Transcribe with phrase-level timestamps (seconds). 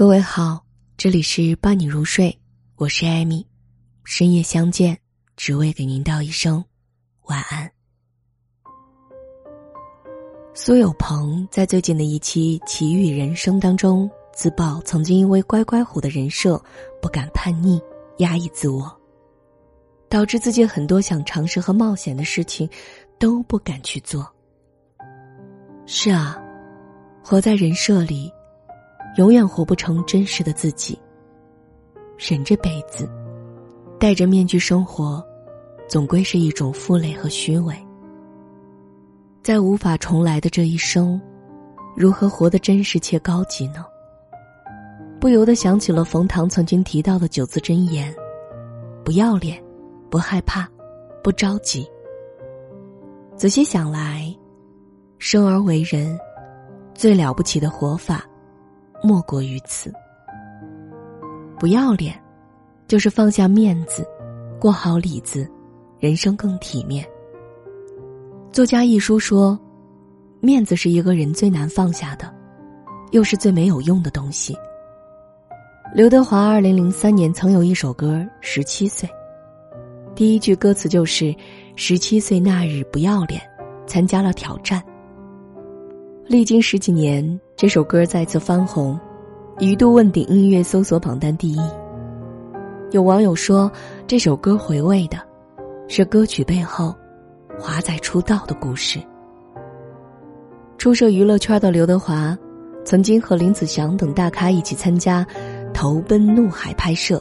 [0.00, 0.64] 各位好，
[0.96, 2.34] 这里是伴你入睡，
[2.76, 3.46] 我是艾米，
[4.02, 4.98] 深夜相见，
[5.36, 6.64] 只为给您道一声
[7.24, 7.70] 晚安。
[10.54, 16.56] 苏有朋在最近的一期《奇遇人生》当中自曝，曾经因为乖乖虎的人设
[17.02, 17.78] 不敢叛逆，
[18.20, 18.90] 压抑自我，
[20.08, 22.66] 导致自己很多想尝试和冒险的事情
[23.18, 24.26] 都不敢去做。
[25.84, 26.42] 是啊，
[27.22, 28.32] 活在人设里。
[29.20, 30.98] 永远活不成真实的自己。
[32.16, 33.06] 人这辈子，
[33.98, 35.22] 戴着面具生活，
[35.86, 37.74] 总归是一种负累和虚伪。
[39.42, 41.20] 在无法重来的这一生，
[41.94, 43.84] 如何活得真实且高级呢？
[45.20, 48.14] 不由得想起了冯唐曾经提到的九字真言：
[49.04, 49.62] 不要脸，
[50.08, 50.66] 不害怕，
[51.22, 51.86] 不着急。
[53.36, 54.34] 仔细想来，
[55.18, 56.18] 生而为人，
[56.94, 58.24] 最了不起的活法。
[59.02, 59.92] 莫过于此。
[61.58, 62.18] 不要脸，
[62.88, 64.06] 就是放下面子，
[64.58, 65.48] 过好里子，
[65.98, 67.06] 人生更体面。
[68.50, 69.58] 作家一书说，
[70.40, 72.32] 面子是一个人最难放下的，
[73.12, 74.56] 又是最没有用的东西。
[75.94, 79.08] 刘德华二零零三年曾有一首歌《十七岁》，
[80.14, 81.34] 第一句歌词就是
[81.76, 83.40] “十七岁那日不要脸，
[83.86, 84.82] 参加了挑战”。
[86.30, 87.40] 历经十几年。
[87.56, 88.96] 这首歌再次翻红，
[89.58, 91.58] 一度问鼎音乐搜索榜单第一。
[92.92, 93.68] 有网友说，
[94.06, 95.18] 这首歌回味的，
[95.88, 96.94] 是歌曲背后
[97.58, 99.00] 华仔出道的故事。
[100.78, 102.38] 出涉娱乐圈的刘德华，
[102.84, 105.24] 曾经和林子祥等大咖一起参加
[105.74, 107.20] 《投奔怒海》拍摄，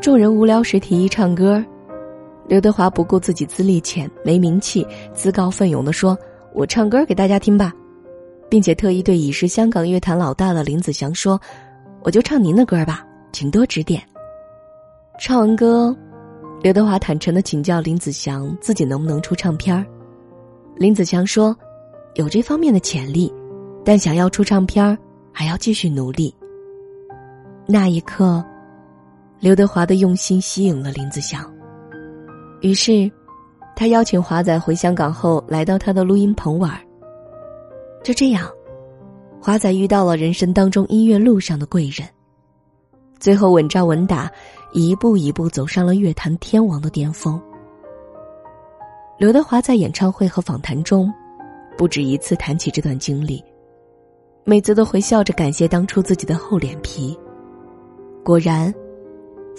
[0.00, 1.62] 众人无聊时提议唱歌，
[2.48, 6.16] 刘德华不顾自己资历浅没名气，自告奋勇地说
[6.54, 7.70] ：“我唱歌给大家听吧。”
[8.50, 11.40] 并且特意对已是香港乐坛老大的林子祥说
[12.02, 14.02] ：“我就唱您的歌吧，请多指点。”
[15.20, 15.96] 唱完歌，
[16.60, 19.86] 刘德华坦诚的请教林子祥自己能不能出唱片儿。
[20.74, 21.56] 林子祥说
[22.16, 23.32] ：“有这方面的潜力，
[23.84, 24.98] 但想要出唱片儿
[25.32, 26.34] 还要继续努力。”
[27.66, 28.44] 那一刻，
[29.38, 31.48] 刘德华的用心吸引了林子祥，
[32.62, 33.08] 于是，
[33.76, 36.76] 他邀请华仔回香港后来到他的录音棚玩。
[38.02, 38.50] 就这样，
[39.40, 42.08] 华仔遇到了人生当中音乐路上的贵人，
[43.18, 44.30] 最后稳扎稳打，
[44.72, 47.40] 一步一步走上了乐坛天王的巅峰。
[49.18, 51.12] 刘德华在演唱会和访谈中，
[51.76, 53.44] 不止一次谈起这段经历，
[54.44, 57.14] 每次都会笑着感谢当初自己的厚脸皮。
[58.24, 58.74] 果然，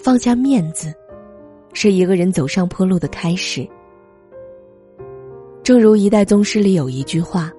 [0.02, 0.92] 放下面子，
[1.72, 3.64] 是一个人走上坡路的开始。
[5.62, 7.52] 正如《一代宗师》里有一句话。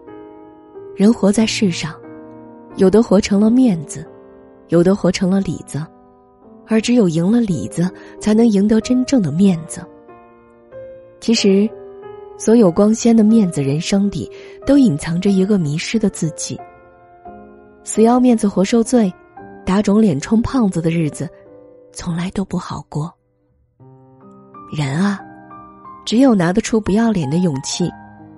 [0.95, 1.93] 人活在世上，
[2.75, 4.07] 有的活成了面子，
[4.67, 5.83] 有的活成了里子，
[6.67, 7.89] 而只有赢了里子，
[8.19, 9.83] 才能赢得真正的面子。
[11.19, 11.67] 其实，
[12.37, 14.29] 所有光鲜的面子人生里，
[14.67, 16.59] 都隐藏着一个迷失的自己。
[17.83, 19.11] 死要面子活受罪，
[19.65, 21.27] 打肿脸充胖子的日子，
[21.91, 23.11] 从来都不好过。
[24.71, 25.19] 人啊，
[26.05, 27.89] 只有拿得出不要脸的勇气，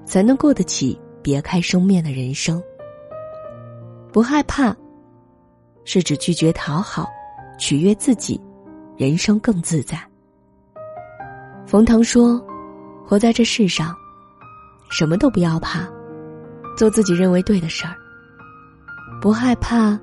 [0.05, 0.97] 才能过得起。
[1.25, 2.61] 别开生面的人生，
[4.13, 4.75] 不害怕，
[5.83, 7.09] 是指拒绝讨好，
[7.57, 8.39] 取悦自己，
[8.95, 9.97] 人生更自在。
[11.65, 12.39] 冯唐说
[13.03, 13.91] ：“活在这世上，
[14.91, 15.89] 什么都不要怕，
[16.77, 17.95] 做自己认为对的事儿。
[19.19, 19.99] 不害怕，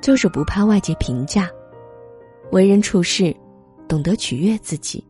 [0.00, 1.46] 就是不怕外界评价，
[2.52, 3.36] 为人处事，
[3.86, 5.06] 懂得取悦自己。”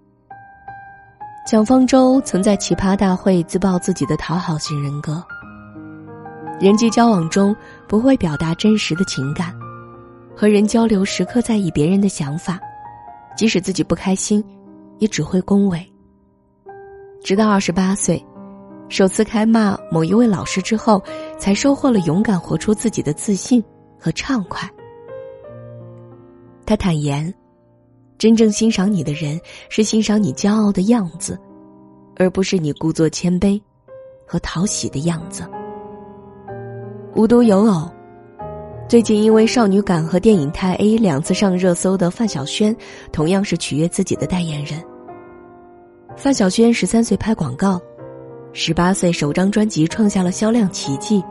[1.46, 5.24] 蒋方舟曾在奇葩大会自曝自己的讨好型人格。
[6.60, 7.54] 人际交往中
[7.88, 9.54] 不会表达真实的情感，
[10.36, 12.60] 和人交流时刻在意别人的想法，
[13.36, 14.42] 即使自己不开心，
[14.98, 15.92] 也只会恭维。
[17.22, 18.24] 直到二十八岁，
[18.88, 21.02] 首次开骂某一位老师之后，
[21.38, 23.62] 才收获了勇敢活出自己的自信
[23.98, 24.70] 和畅快。
[26.64, 27.34] 他坦言，
[28.16, 31.38] 真正欣赏你的人是欣赏你骄傲的样子，
[32.16, 33.60] 而不是你故作谦卑
[34.24, 35.44] 和讨喜的样子。
[37.16, 37.88] 无独有偶，
[38.88, 42.74] 最近因为少女感和电影《太 A》两次上热搜的范晓萱，
[43.12, 44.82] 同样是取悦自己的代言人。
[46.16, 47.80] 范晓萱十三岁拍广告，
[48.52, 51.22] 十八岁首张专辑创下了销量奇迹，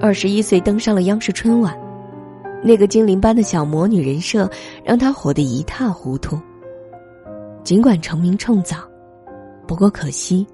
[0.00, 1.78] 二十一岁登上了央视春晚，
[2.62, 4.50] 那个精灵般的小魔女人设
[4.82, 6.40] 让她火得一塌糊涂。
[7.62, 8.76] 尽管成名趁早，
[9.66, 10.46] 不过可惜，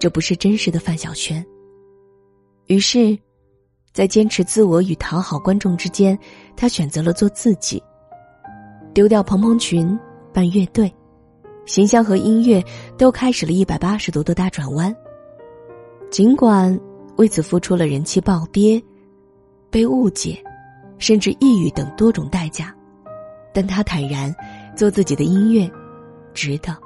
[0.00, 1.46] 这不是真实的范晓萱。
[2.66, 3.16] 于是。
[3.94, 6.18] 在坚持自我与讨好观众之间，
[6.56, 7.80] 他选择了做自己。
[8.92, 9.96] 丢掉蓬蓬裙，
[10.32, 10.92] 办乐队，
[11.64, 12.60] 形象和音乐
[12.98, 14.94] 都开始了一百八十度的大转弯。
[16.10, 16.76] 尽管
[17.16, 18.82] 为此付出了人气暴跌、
[19.70, 20.42] 被误解，
[20.98, 22.74] 甚至抑郁等多种代价，
[23.52, 24.34] 但他坦然
[24.74, 25.70] 做自己的音乐，
[26.32, 26.76] 值得。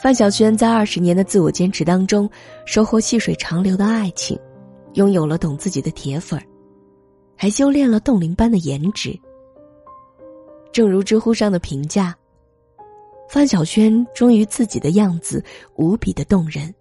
[0.00, 2.30] 范晓萱在二十年的自我坚持当中，
[2.66, 4.38] 收获细水长流的爱情，
[4.96, 6.44] 拥有了懂自己的铁粉儿，
[7.36, 9.18] 还修炼了冻龄般的颜值。
[10.72, 12.14] 正如知乎上的评价，
[13.30, 15.42] 范晓萱忠于自己的样子
[15.76, 16.74] 无比的动人，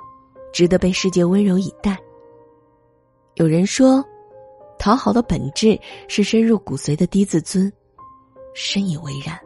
[0.51, 1.97] 值得被世界温柔以待。
[3.35, 4.03] 有人说，
[4.79, 7.71] 讨好的本质是深入骨髓的低自尊，
[8.53, 9.39] 深以为然。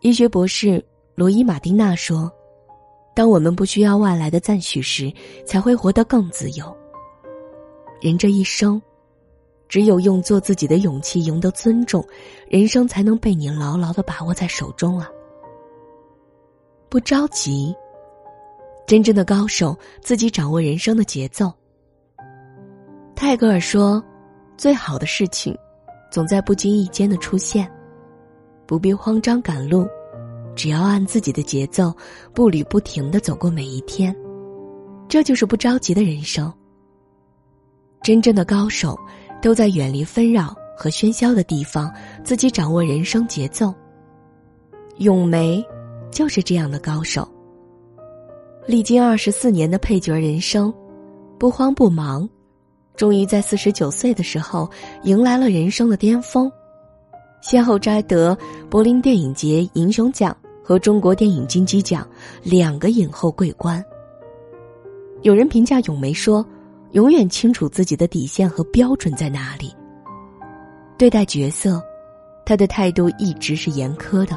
[0.00, 0.84] 医学博士。
[1.16, 2.32] 罗伊·马丁娜说
[3.14, 5.12] ：“当我们不需要外来的赞许时，
[5.44, 6.74] 才会活得更自由。
[8.00, 8.80] 人这一生，
[9.68, 12.04] 只有用做自己的勇气赢得尊重，
[12.48, 15.08] 人生才能被你牢牢的把握在手中啊！
[16.88, 17.74] 不着急，
[18.86, 21.52] 真正的高手自己掌握人生的节奏。”
[23.14, 24.02] 泰戈尔说
[24.56, 25.56] ：“最好的事情，
[26.10, 27.70] 总在不经意间的出现，
[28.66, 29.86] 不必慌张赶路。”
[30.56, 31.94] 只要按自己的节奏，
[32.34, 34.14] 步履不停的走过每一天，
[35.08, 36.52] 这就是不着急的人生。
[38.10, 38.98] 真正的高手，
[39.40, 43.72] 都在远离纷扰和喧嚣的地方，自己掌握人生节奏。
[44.96, 45.64] 咏梅，
[46.10, 47.28] 就是这样的高手。
[48.66, 50.74] 历经二十四年的配角人生，
[51.38, 52.28] 不慌不忙，
[52.96, 54.68] 终于在四十九岁的时候，
[55.04, 56.50] 迎来了人生的巅峰，
[57.40, 58.36] 先后摘得
[58.68, 60.36] 柏林电影节银熊奖。
[60.64, 62.04] 和中国电影金鸡奖
[62.42, 63.84] 两个影后桂冠。
[65.22, 66.44] 有人评价咏梅说
[66.92, 69.74] ：“永远清楚自己的底线和标准在哪里。”
[70.98, 71.82] 对待角色，
[72.44, 74.36] 他的态度一直是严苛的。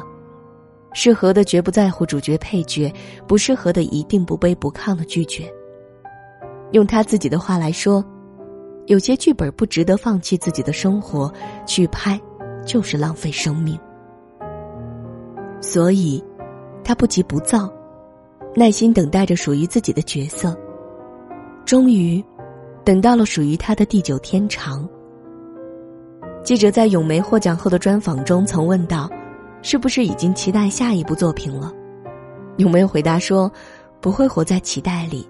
[0.92, 2.92] 适合的绝不在乎主角配角，
[3.26, 5.52] 不适合的一定不卑不亢的拒绝。
[6.70, 8.04] 用他自己的话来说
[8.86, 11.32] ：“有些剧本不值得放弃自己的生活
[11.66, 12.20] 去拍，
[12.64, 13.76] 就是浪费生命。”
[15.60, 16.22] 所以，
[16.84, 17.68] 他不急不躁，
[18.54, 20.56] 耐心等待着属于自己的角色。
[21.64, 22.24] 终于，
[22.84, 24.88] 等到了属于他的地久天长。
[26.44, 29.08] 记者在咏梅获奖后的专访中曾问道
[29.62, 31.72] ：“是不是已经期待下一部作品了？”
[32.58, 33.50] 咏梅回答说
[34.00, 35.26] ：“不会活在期待里，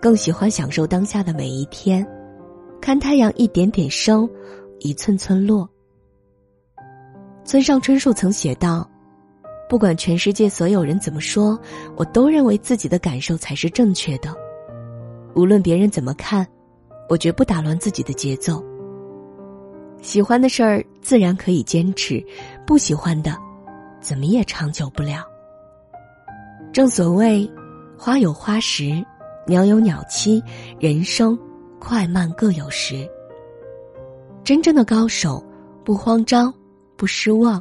[0.00, 2.06] 更喜欢享受当下的每一天，
[2.80, 4.28] 看太阳一点点升，
[4.80, 5.68] 一寸寸落。”
[7.42, 8.88] 村上春树曾写道。
[9.68, 11.56] 不管全世界所有人怎么说，
[11.94, 14.34] 我都认为自己的感受才是正确的。
[15.36, 16.44] 无论别人怎么看，
[17.10, 18.64] 我绝不打乱自己的节奏。
[20.00, 22.24] 喜欢的事儿自然可以坚持，
[22.64, 23.36] 不喜欢的，
[24.00, 25.24] 怎么也长久不了。
[26.72, 27.50] 正所谓，
[27.98, 29.04] 花有花时，
[29.44, 30.40] 鸟有鸟期，
[30.78, 31.36] 人生
[31.80, 33.04] 快慢各有时。
[34.44, 35.44] 真正的高手，
[35.84, 36.54] 不慌张，
[36.96, 37.60] 不失望。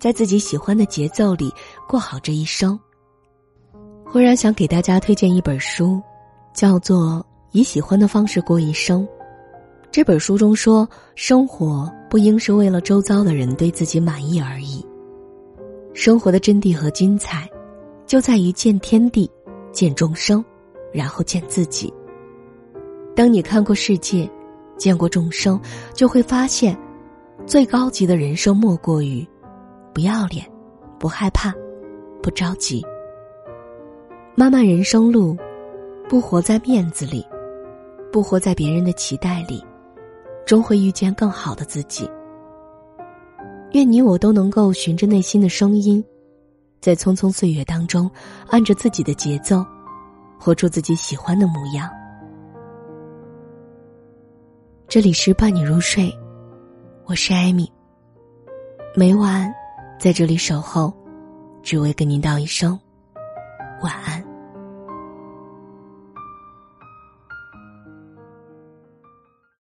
[0.00, 1.50] 在自己喜欢的节奏里
[1.88, 2.78] 过好这一生。
[4.04, 6.02] 忽然想给大家推荐一本书，
[6.52, 6.98] 叫做
[7.56, 9.02] 《以喜欢的方式过一生》。
[9.90, 14.84] 这本书中说，生活不应是为了周遭的人对自己满意而已。
[15.94, 17.48] 生活的真谛和精彩，
[18.04, 19.30] 就在于见天地，
[19.72, 20.44] 见众生，
[20.92, 21.90] 然后见自己。
[23.14, 24.30] 当你看过世界，
[24.76, 25.58] 见过众生，
[25.94, 26.76] 就会发现，
[27.46, 29.26] 最高级的人生莫过于。
[29.94, 30.44] 不要脸，
[30.98, 31.54] 不害怕，
[32.22, 32.84] 不着急。
[34.34, 35.34] 漫漫人生路，
[36.06, 37.24] 不活在面子里，
[38.16, 39.62] 不活在别人的期待里，
[40.46, 42.10] 终会遇见更好的自己。
[43.72, 46.02] 愿你我都能够循着内心的声音，
[46.80, 48.10] 在匆匆岁月当中，
[48.48, 49.62] 按着自己的节奏，
[50.40, 51.90] 活出自己喜欢的模样。
[54.88, 56.10] 这里是伴你入睡，
[57.04, 57.70] 我是艾米，
[58.94, 59.54] 每晚。
[60.00, 60.90] 在这里守候，
[61.62, 62.80] 只为跟您道一声
[63.82, 64.25] 晚安。